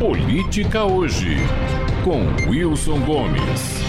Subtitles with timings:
[0.00, 1.36] Política Hoje,
[2.02, 3.82] com Wilson Gomes.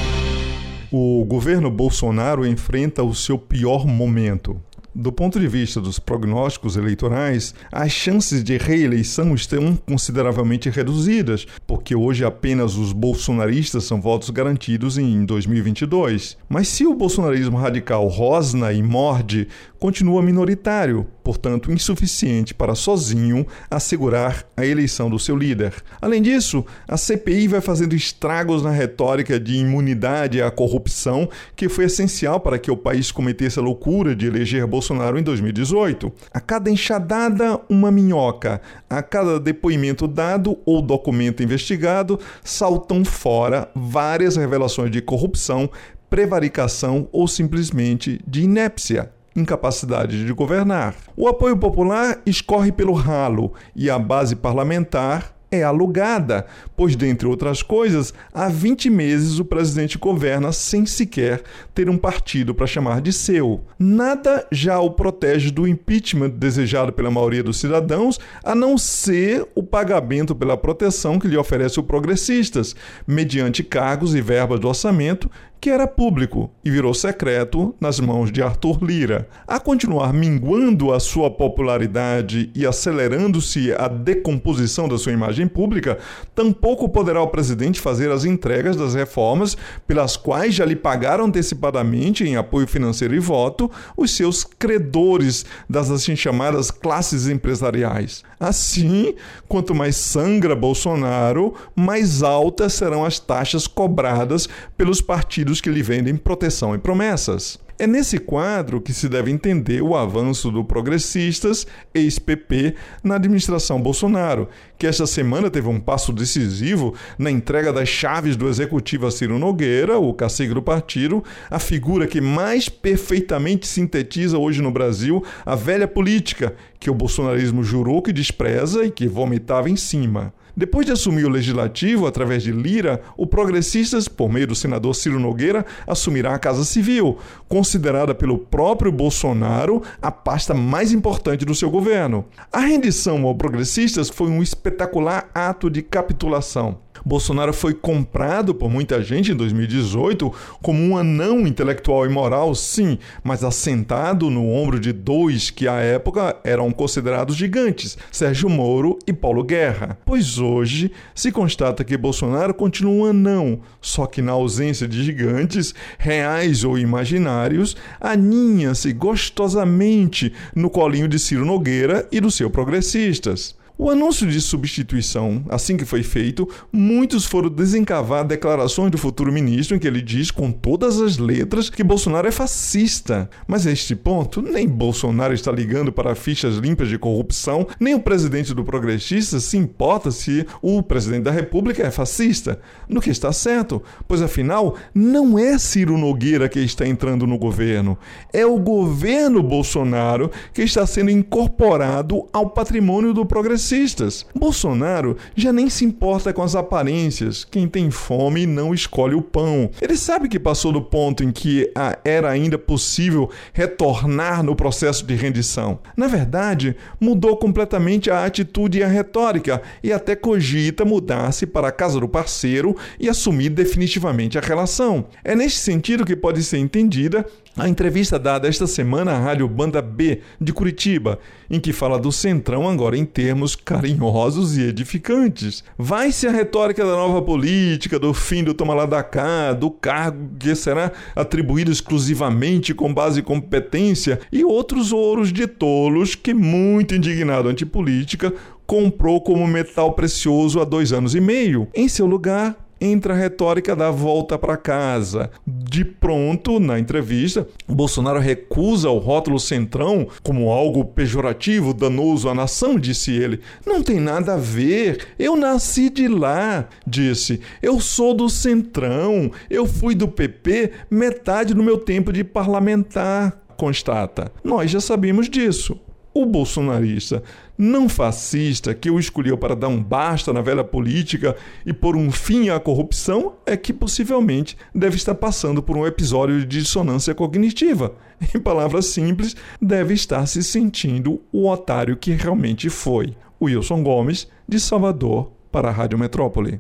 [0.92, 4.62] O governo Bolsonaro enfrenta o seu pior momento.
[4.94, 11.96] Do ponto de vista dos prognósticos eleitorais, as chances de reeleição estão consideravelmente reduzidas, porque
[11.96, 16.38] hoje apenas os bolsonaristas são votos garantidos em 2022.
[16.50, 19.48] Mas se o bolsonarismo radical rosna e morde,
[19.80, 25.74] continua minoritário, portanto insuficiente para sozinho assegurar a eleição do seu líder.
[26.02, 31.86] Além disso, a CPI vai fazendo estragos na retórica de imunidade à corrupção, que foi
[31.86, 34.81] essencial para que o país cometesse a loucura de eleger Bolsonaro
[35.20, 36.12] em 2018.
[36.34, 38.62] A cada enxadada, uma minhoca.
[38.90, 45.70] A cada depoimento dado ou documento investigado, saltam fora várias revelações de corrupção,
[46.10, 50.96] prevaricação ou simplesmente de inépcia incapacidade de governar.
[51.16, 56.46] O apoio popular escorre pelo ralo e a base parlamentar é alugada,
[56.78, 61.44] pois, dentre outras coisas, há 20 meses o presidente governa sem sequer
[61.76, 63.62] ter um partido para chamar de seu.
[63.78, 69.62] Nada já o protege do impeachment desejado pela maioria dos cidadãos, a não ser o
[69.62, 72.74] pagamento pela proteção que lhe oferece o Progressistas,
[73.06, 75.30] mediante cargos e verbas do orçamento
[75.62, 79.30] que era público e virou secreto nas mãos de Arthur Lira.
[79.48, 86.00] A continuar minguando a sua popularidade e acelerando-se a decomposição da sua imagem pública,
[86.34, 92.24] tampouco poderá o presidente fazer as entregas das reformas pelas quais já lhe pagaram antecipadamente
[92.24, 98.24] em apoio financeiro e voto os seus credores das assim chamadas classes empresariais.
[98.40, 99.14] Assim,
[99.48, 105.84] quanto mais sangra Bolsonaro, mais altas serão as taxas cobradas pelos partidos partidos que lhe
[105.84, 107.60] vendem proteção e promessas.
[107.78, 114.48] É nesse quadro que se deve entender o avanço do Progressistas, ex-PP, na administração Bolsonaro,
[114.78, 119.40] que esta semana teve um passo decisivo na entrega das chaves do executivo a Ciro
[119.40, 125.56] Nogueira, o cacique do partido, a figura que mais perfeitamente sintetiza hoje no Brasil a
[125.56, 130.34] velha política que o bolsonarismo jurou que despreza e que vomitava em cima.
[130.56, 135.20] Depois de assumir o legislativo através de Lira, o Progressistas, por meio do senador Ciro
[135.20, 137.18] Nogueira, assumirá a Casa Civil,
[137.48, 142.26] considerada pelo próprio Bolsonaro a pasta mais importante do seu governo.
[142.52, 146.80] A rendição ao Progressistas foi um espetacular ato de capitulação.
[147.06, 150.32] Bolsonaro foi comprado por muita gente em 2018
[150.62, 155.76] como um anão intelectual e moral, sim, mas assentado no ombro de dois que à
[155.76, 159.98] época eram considerados gigantes, Sérgio Moro e Paulo Guerra.
[160.06, 165.74] Pois hoje se constata que Bolsonaro continua um anão, só que na ausência de gigantes,
[165.98, 173.56] reais ou imaginários, aninha-se gostosamente no colinho de Ciro Nogueira e dos seus progressistas.
[173.78, 179.76] O anúncio de substituição, assim que foi feito, muitos foram desencavar declarações do futuro ministro
[179.76, 183.30] em que ele diz com todas as letras que Bolsonaro é fascista.
[183.48, 188.00] Mas a este ponto, nem Bolsonaro está ligando para fichas limpas de corrupção, nem o
[188.00, 192.60] presidente do Progressista se importa se o presidente da República é fascista.
[192.88, 197.98] No que está certo, pois afinal, não é Ciro Nogueira que está entrando no governo,
[198.34, 204.26] é o governo Bolsonaro que está sendo incorporado ao patrimônio do Progressista progressistas.
[204.36, 207.44] Bolsonaro já nem se importa com as aparências.
[207.44, 209.70] Quem tem fome não escolhe o pão.
[209.80, 211.72] Ele sabe que passou do ponto em que
[212.04, 215.80] era ainda possível retornar no processo de rendição.
[215.96, 221.72] Na verdade, mudou completamente a atitude e a retórica e até cogita mudar-se para a
[221.72, 225.06] casa do parceiro e assumir definitivamente a relação.
[225.24, 227.26] É neste sentido que pode ser entendida
[227.58, 231.20] a entrevista dada esta semana à Rádio Banda B de Curitiba,
[231.50, 235.64] em que fala do Centrão agora em termos carinhosos e edificantes.
[235.78, 240.30] Vai-se a retórica da nova política, do fim do toma lá da cá, do cargo
[240.38, 246.96] que será atribuído exclusivamente com base em competência e outros ouros de tolos que, muito
[246.96, 248.34] indignado antipolítica,
[248.66, 251.68] comprou como metal precioso há dois anos e meio.
[251.74, 255.30] Em seu lugar, entra a retórica da volta para casa.
[255.46, 262.80] De pronto, na entrevista, Bolsonaro recusa o rótulo centrão como algo pejorativo, danoso à nação,
[262.80, 263.40] disse ele.
[263.66, 265.08] Não tem nada a ver.
[265.20, 267.40] Eu nasci de lá, disse.
[267.62, 269.32] Eu sou do centrão.
[269.50, 274.32] Eu fui do PP metade do meu tempo de parlamentar constata.
[274.44, 275.80] Nós já sabemos disso.
[276.14, 277.24] O bolsonarista
[277.58, 282.12] não fascista que o escolheu para dar um basta na velha política e por um
[282.12, 287.96] fim à corrupção é que possivelmente deve estar passando por um episódio de dissonância cognitiva.
[288.36, 293.16] Em palavras simples, deve estar se sentindo o otário que realmente foi.
[293.42, 296.60] Wilson Gomes, de Salvador, para a Rádio Metrópole.